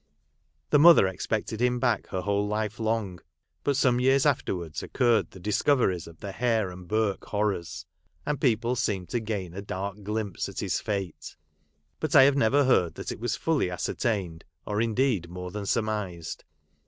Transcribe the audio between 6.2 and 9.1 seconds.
the Hare and Burke horrors; and people seemed